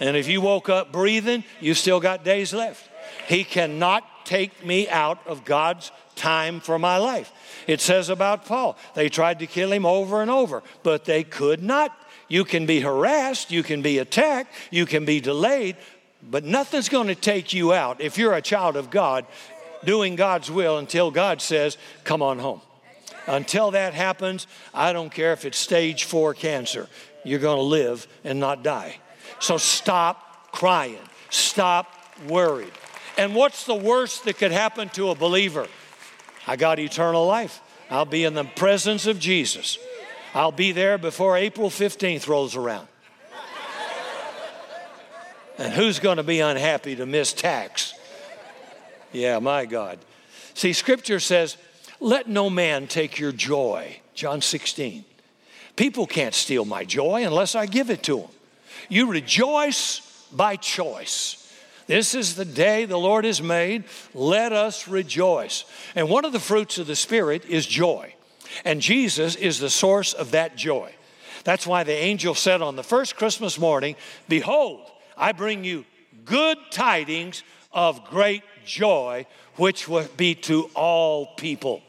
[0.00, 2.88] And if you woke up breathing, you still got days left.
[3.28, 7.32] He cannot take me out of God's time for my life.
[7.66, 11.62] It says about Paul, they tried to kill him over and over, but they could
[11.62, 11.96] not.
[12.28, 15.76] You can be harassed, you can be attacked, you can be delayed,
[16.22, 19.26] but nothing's going to take you out if you're a child of God
[19.84, 22.60] doing God's will until God says, Come on home.
[23.26, 26.88] Until that happens, I don't care if it's stage four cancer,
[27.24, 28.98] you're going to live and not die.
[29.40, 30.98] So stop crying,
[31.30, 31.92] stop
[32.28, 32.72] worried.
[33.18, 35.66] And what's the worst that could happen to a believer?
[36.46, 37.60] I got eternal life.
[37.90, 39.78] I'll be in the presence of Jesus.
[40.34, 42.88] I'll be there before April 15th rolls around.
[45.58, 47.94] And who's going to be unhappy to miss tax?
[49.16, 49.98] Yeah, my God.
[50.52, 51.56] See, scripture says,
[52.00, 54.00] let no man take your joy.
[54.14, 55.04] John 16.
[55.74, 58.28] People can't steal my joy unless I give it to them.
[58.88, 60.00] You rejoice
[60.32, 61.42] by choice.
[61.86, 63.84] This is the day the Lord has made.
[64.12, 65.64] Let us rejoice.
[65.94, 68.14] And one of the fruits of the Spirit is joy.
[68.64, 70.92] And Jesus is the source of that joy.
[71.44, 73.96] That's why the angel said on the first Christmas morning,
[74.28, 75.84] Behold, I bring you
[76.24, 79.26] good tidings of great joy,
[79.56, 81.82] which will be to all people.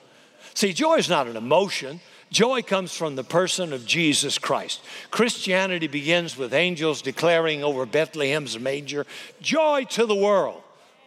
[0.53, 1.99] See, joy is not an emotion.
[2.31, 4.81] Joy comes from the person of Jesus Christ.
[5.11, 9.05] Christianity begins with angels declaring over Bethlehem's manger,
[9.41, 10.61] Joy to the world,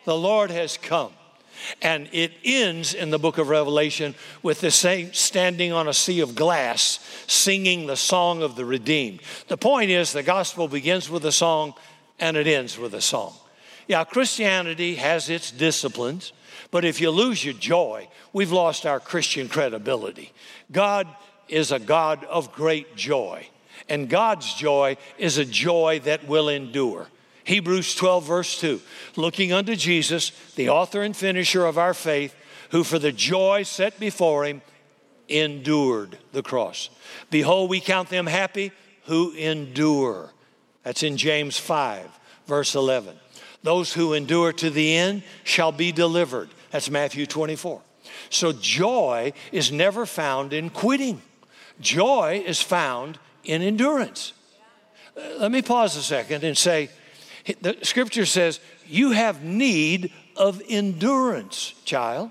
[0.04, 1.12] the Lord has come.
[1.82, 6.20] And it ends in the book of Revelation with the saint standing on a sea
[6.20, 9.20] of glass singing the song of the redeemed.
[9.48, 11.74] The point is, the gospel begins with a song
[12.18, 13.34] and it ends with a song.
[13.90, 16.32] Yeah, Christianity has its disciplines,
[16.70, 20.32] but if you lose your joy, we've lost our Christian credibility.
[20.70, 21.08] God
[21.48, 23.48] is a God of great joy,
[23.88, 27.08] and God's joy is a joy that will endure.
[27.42, 28.80] Hebrews 12, verse 2
[29.16, 32.32] looking unto Jesus, the author and finisher of our faith,
[32.70, 34.62] who for the joy set before him
[35.28, 36.90] endured the cross.
[37.28, 38.70] Behold, we count them happy
[39.06, 40.30] who endure.
[40.84, 42.08] That's in James 5,
[42.46, 43.16] verse 11.
[43.62, 46.48] Those who endure to the end shall be delivered.
[46.70, 47.80] That's Matthew 24.
[48.30, 51.22] So joy is never found in quitting,
[51.80, 54.32] joy is found in endurance.
[55.16, 56.90] Uh, let me pause a second and say
[57.60, 62.30] the scripture says, You have need of endurance, child,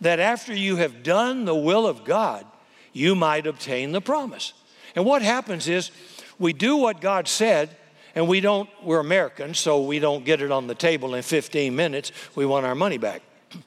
[0.00, 2.46] that after you have done the will of God,
[2.92, 4.52] you might obtain the promise.
[4.94, 5.90] And what happens is
[6.38, 7.76] we do what God said,
[8.14, 11.74] and we don't, we're Americans, so we don't get it on the table in 15
[11.74, 12.12] minutes.
[12.34, 13.22] We want our money back.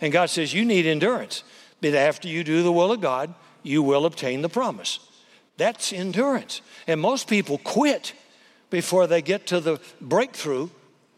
[0.00, 1.42] And God says, You need endurance.
[1.80, 5.00] But after you do the will of God, you will obtain the promise.
[5.56, 6.60] That's endurance.
[6.86, 8.12] And most people quit
[8.70, 10.68] before they get to the breakthrough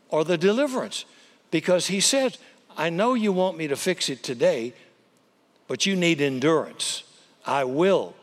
[0.09, 1.05] or the deliverance
[1.51, 2.39] because He said,
[2.77, 4.73] I know you want me to fix it today,
[5.69, 7.03] but you need endurance.
[7.45, 8.15] I will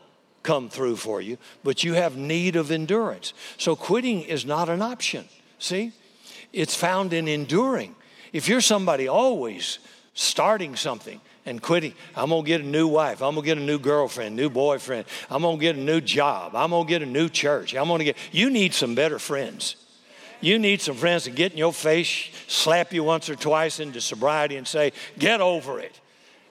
[0.48, 3.34] come through for you, but you have need of endurance.
[3.58, 5.26] So quitting is not an option.
[5.58, 5.92] See?
[6.54, 7.94] It's found in enduring.
[8.32, 9.78] If you're somebody always
[10.14, 13.78] starting something and quitting, I'm gonna get a new wife, I'm gonna get a new
[13.78, 17.74] girlfriend, new boyfriend, I'm gonna get a new job, I'm gonna get a new church,
[17.74, 19.76] I'm gonna get, you need some better friends.
[20.40, 24.00] You need some friends to get in your face, slap you once or twice into
[24.00, 26.00] sobriety, and say, Get over it.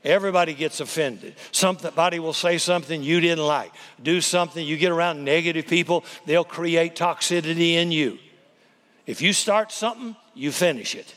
[0.07, 1.35] Everybody gets offended.
[1.51, 6.45] Somebody will say something you didn't like, do something, you get around negative people, they'll
[6.45, 8.17] create toxicity in you.
[9.05, 11.13] If you start something, you finish it,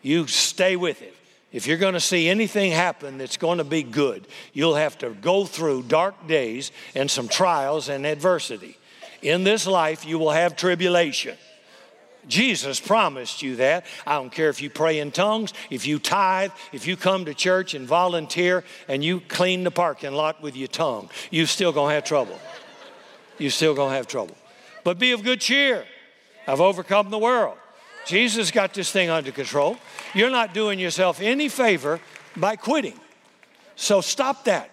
[0.00, 1.14] you stay with it.
[1.52, 5.10] If you're going to see anything happen that's going to be good, you'll have to
[5.10, 8.78] go through dark days and some trials and adversity.
[9.20, 11.36] In this life, you will have tribulation.
[12.28, 13.84] Jesus promised you that.
[14.06, 17.34] I don't care if you pray in tongues, if you tithe, if you come to
[17.34, 21.94] church and volunteer and you clean the parking lot with your tongue, you still gonna
[21.94, 22.38] have trouble.
[23.38, 24.36] You still gonna have trouble.
[24.84, 25.84] But be of good cheer.
[26.46, 27.56] I've overcome the world.
[28.06, 29.78] Jesus got this thing under control.
[30.14, 32.00] You're not doing yourself any favor
[32.36, 32.98] by quitting.
[33.76, 34.70] So stop that.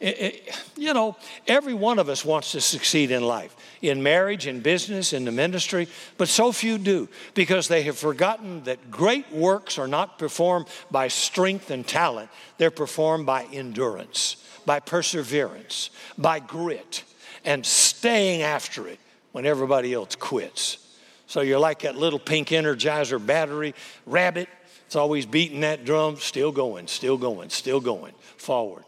[0.00, 1.16] It, it, you know,
[1.46, 3.54] every one of us wants to succeed in life
[3.90, 8.62] in marriage, in business, in the ministry, but so few do because they have forgotten
[8.64, 14.80] that great works are not performed by strength and talent, they're performed by endurance, by
[14.80, 17.04] perseverance, by grit,
[17.44, 18.98] and staying after it
[19.32, 20.78] when everybody else quits.
[21.26, 23.74] So you're like that little pink energizer battery
[24.06, 24.48] rabbit.
[24.86, 28.84] It's always beating that drum, still going, still going, still going forward.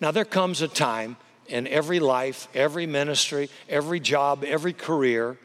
[0.00, 1.16] Now, there comes a time
[1.48, 5.36] in every life, every ministry, every job, every career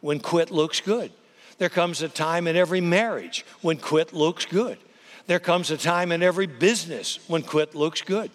[0.00, 1.12] when quit looks good.
[1.58, 4.78] There comes a time in every marriage when quit looks good.
[5.26, 8.30] There comes a time in every business when quit looks good.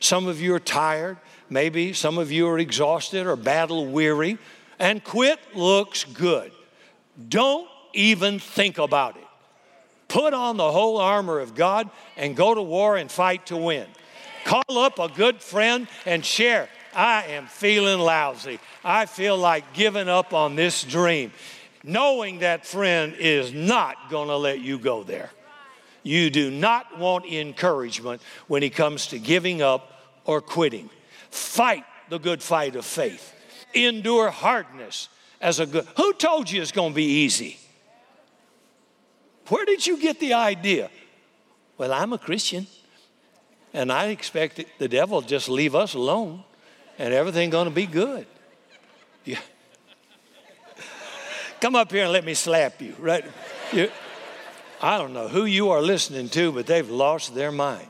[0.00, 1.16] Some of you are tired,
[1.50, 4.38] maybe some of you are exhausted or battle weary,
[4.78, 6.52] and quit looks good.
[7.28, 9.24] Don't even think about it.
[10.06, 13.86] Put on the whole armor of God and go to war and fight to win.
[14.44, 16.68] Call up a good friend and share.
[16.94, 18.58] I am feeling lousy.
[18.84, 21.32] I feel like giving up on this dream.
[21.84, 25.30] Knowing that friend is not going to let you go there.
[26.02, 29.92] You do not want encouragement when it comes to giving up
[30.24, 30.90] or quitting.
[31.30, 33.34] Fight the good fight of faith.
[33.74, 35.08] Endure hardness
[35.40, 35.86] as a good.
[35.96, 37.58] Who told you it's going to be easy?
[39.48, 40.90] Where did you get the idea?
[41.76, 42.66] Well, I'm a Christian.
[43.72, 46.42] And I expect the devil just leave us alone
[46.98, 48.26] and everything going to be good.
[49.24, 49.38] Yeah.
[51.60, 53.24] Come up here and let me slap you, right?
[53.72, 53.90] You,
[54.80, 57.88] I don't know who you are listening to, but they've lost their mind.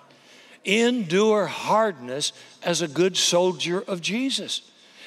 [0.64, 4.62] Endure hardness as a good soldier of Jesus.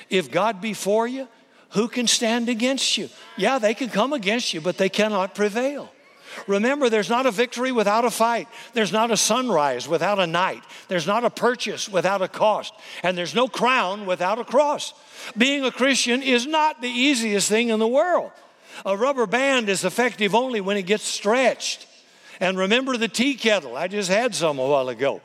[0.09, 1.27] If God be for you,
[1.69, 3.09] who can stand against you?
[3.37, 5.91] Yeah, they can come against you, but they cannot prevail.
[6.47, 8.47] Remember, there's not a victory without a fight.
[8.73, 10.63] There's not a sunrise without a night.
[10.87, 12.73] There's not a purchase without a cost.
[13.03, 14.93] And there's no crown without a cross.
[15.37, 18.31] Being a Christian is not the easiest thing in the world.
[18.85, 21.87] A rubber band is effective only when it gets stretched.
[22.39, 23.75] And remember the tea kettle.
[23.75, 25.21] I just had some a while ago.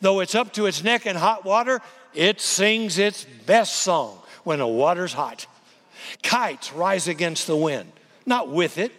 [0.00, 1.80] Though it's up to its neck in hot water,
[2.14, 5.46] it sings its best song when the water's hot.
[6.22, 7.92] Kites rise against the wind,
[8.24, 8.92] not with it.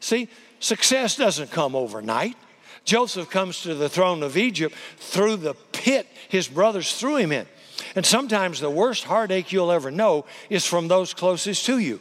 [0.00, 0.28] See,
[0.60, 2.36] Success doesn't come overnight.
[2.84, 7.46] Joseph comes to the throne of Egypt through the pit his brothers threw him in.
[7.94, 12.00] And sometimes the worst heartache you'll ever know is from those closest to you.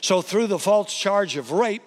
[0.00, 1.82] So, through the false charge of rape,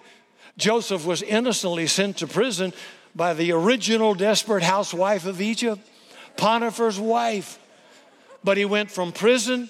[0.56, 2.72] Joseph was innocently sent to prison
[3.14, 5.80] by the original desperate housewife of Egypt,
[6.36, 7.58] Potiphar's wife.
[8.44, 9.68] But he went from prison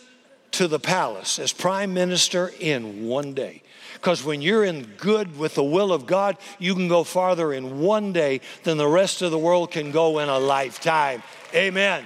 [0.53, 3.62] to the palace as prime minister in one day.
[3.95, 7.80] Because when you're in good with the will of God, you can go farther in
[7.80, 11.22] one day than the rest of the world can go in a lifetime.
[11.55, 12.05] Amen.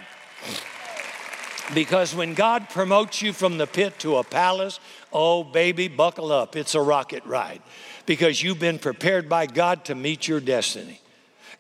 [1.72, 4.80] Because when God promotes you from the pit to a palace,
[5.12, 6.57] oh, baby, buckle up.
[6.57, 7.62] It's a rocket ride
[8.05, 11.01] because you've been prepared by God to meet your destiny.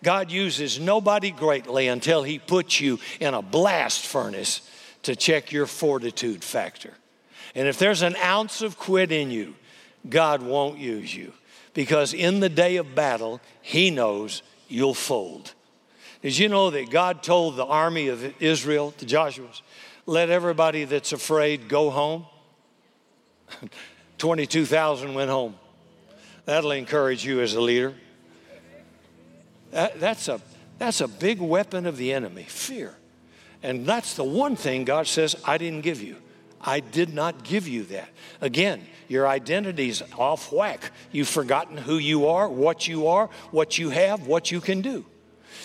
[0.02, 4.68] God uses nobody greatly until He puts you in a blast furnace
[5.02, 6.92] to check your fortitude factor.
[7.54, 9.54] And if there's an ounce of quit in you,
[10.08, 11.32] God won't use you
[11.72, 15.54] because in the day of battle, He knows you'll fold.
[16.22, 19.62] Did you know that God told the army of Israel, the Joshua's,
[20.06, 22.26] let everybody that's afraid go home?
[24.18, 25.54] 22,000 went home.
[26.46, 27.94] That'll encourage you as a leader.
[29.70, 30.40] That, that's, a,
[30.78, 32.94] that's a big weapon of the enemy fear.
[33.62, 36.16] And that's the one thing God says, I didn't give you.
[36.64, 38.08] I did not give you that.
[38.40, 40.90] Again, your identity's off whack.
[41.12, 45.04] You've forgotten who you are, what you are, what you have, what you can do.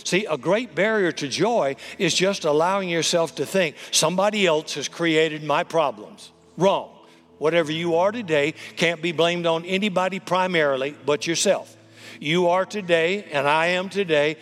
[0.04, 4.88] See, a great barrier to joy is just allowing yourself to think somebody else has
[4.88, 6.32] created my problems.
[6.58, 6.90] Wrong.
[7.38, 11.76] Whatever you are today can't be blamed on anybody primarily but yourself.
[12.20, 14.36] You are today, and I am today,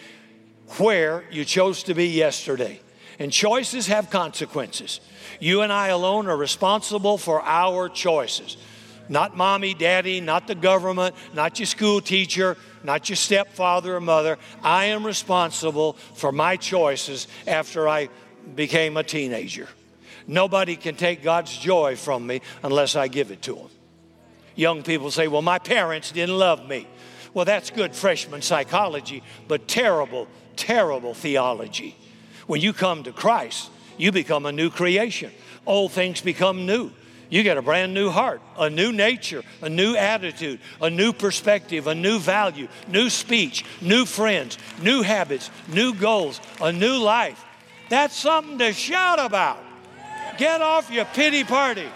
[0.77, 2.81] where you chose to be yesterday.
[3.19, 4.99] And choices have consequences.
[5.39, 8.57] You and I alone are responsible for our choices.
[9.09, 14.37] Not mommy, daddy, not the government, not your school teacher, not your stepfather or mother.
[14.63, 18.09] I am responsible for my choices after I
[18.55, 19.67] became a teenager.
[20.27, 23.69] Nobody can take God's joy from me unless I give it to them.
[24.55, 26.87] Young people say, Well, my parents didn't love me.
[27.33, 31.95] Well, that's good freshman psychology, but terrible, terrible theology.
[32.47, 35.31] When you come to Christ, you become a new creation.
[35.65, 36.91] Old things become new.
[37.29, 41.87] You get a brand new heart, a new nature, a new attitude, a new perspective,
[41.87, 47.43] a new value, new speech, new friends, new habits, new goals, a new life.
[47.89, 49.59] That's something to shout about.
[50.37, 51.87] Get off your pity party.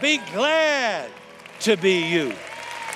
[0.00, 1.10] Be glad
[1.60, 2.34] to be you.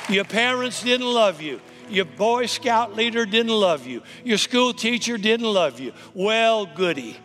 [0.09, 1.61] Your parents didn't love you.
[1.89, 4.03] Your Boy Scout leader didn't love you.
[4.25, 5.93] Your school teacher didn't love you.
[6.15, 7.17] Well, goody.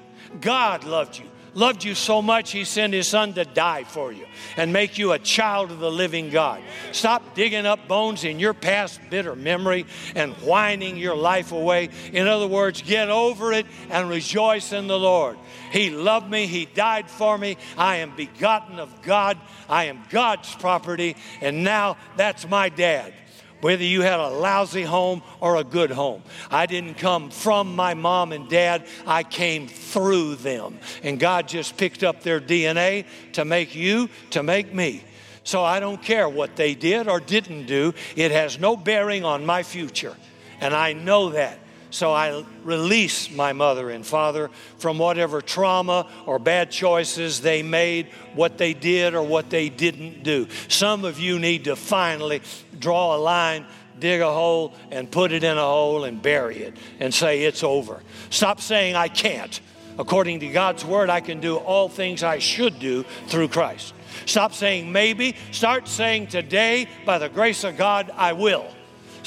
[0.42, 1.26] God loved you
[1.58, 4.26] loved you so much, He sent His Son to die for you
[4.56, 6.62] and make you a child of the living God.
[6.92, 11.90] Stop digging up bones in your past bitter memory and whining your life away.
[12.14, 15.38] In other words, get over it and rejoice in the Lord.
[15.72, 17.58] He loved me, He died for me.
[17.78, 23.14] I am begotten of God, I am God's property, and now that's my dad
[23.62, 26.22] whether you had a lousy home or a good home.
[26.52, 30.80] I didn't come from my mom and dad, I came through them.
[31.04, 35.04] And God just picked up their DNA to make you, to make me.
[35.44, 39.46] So I don't care what they did or didn't do, it has no bearing on
[39.46, 40.16] my future.
[40.60, 41.60] And I know that.
[41.90, 48.08] So I release my mother and father from whatever trauma or bad choices they made,
[48.34, 50.48] what they did or what they didn't do.
[50.68, 52.42] Some of you need to finally
[52.78, 53.66] draw a line,
[54.00, 57.64] dig a hole, and put it in a hole and bury it and say, It's
[57.64, 58.02] over.
[58.30, 59.60] Stop saying, I can't.
[59.98, 63.94] According to God's word, I can do all things I should do through Christ.
[64.26, 65.36] Stop saying maybe.
[65.52, 68.66] Start saying today, by the grace of God, I will.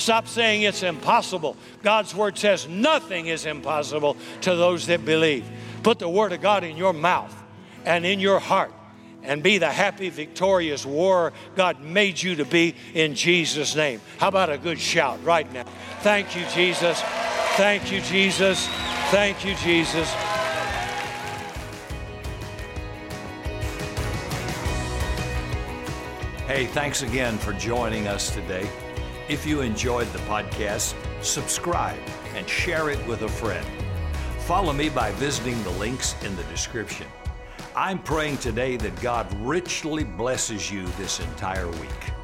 [0.00, 1.56] Stop saying it's impossible.
[1.82, 5.44] God's word says nothing is impossible to those that believe.
[5.82, 7.34] Put the word of God in your mouth
[7.84, 8.72] and in your heart
[9.22, 14.00] and be the happy, victorious warrior God made you to be in Jesus' name.
[14.16, 15.64] How about a good shout right now?
[16.00, 17.02] Thank you, Jesus.
[17.56, 18.66] Thank you, Jesus.
[19.10, 20.10] Thank you, Jesus.
[26.46, 28.68] Hey, thanks again for joining us today.
[29.30, 32.00] If you enjoyed the podcast, subscribe
[32.34, 33.64] and share it with a friend.
[34.40, 37.06] Follow me by visiting the links in the description.
[37.76, 42.19] I'm praying today that God richly blesses you this entire week.